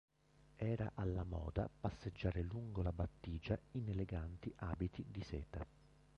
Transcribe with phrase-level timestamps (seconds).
[0.55, 5.63] Era alla moda passeggiare lungo la battigia in eleganti abiti di seta.